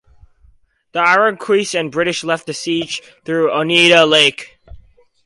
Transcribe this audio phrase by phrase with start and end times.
[0.93, 4.57] The Iroquois and British left the siege through Oneida Lake.